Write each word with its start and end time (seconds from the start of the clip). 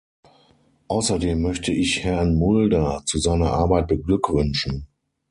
Außerdem 0.87 1.43
möchte 1.43 1.71
ich 1.71 2.03
Herrn 2.03 2.33
Mulder 2.33 3.03
zu 3.05 3.19
seiner 3.19 3.51
Arbeit 3.53 3.87
beglückwünschen. 3.87 4.87